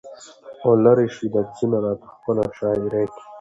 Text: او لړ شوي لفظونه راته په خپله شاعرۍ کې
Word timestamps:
او 0.63 0.71
لړ 0.83 0.97
شوي 1.15 1.27
لفظونه 1.35 1.77
راته 1.83 2.01
په 2.01 2.07
خپله 2.15 2.43
شاعرۍ 2.57 3.05
کې 3.13 3.21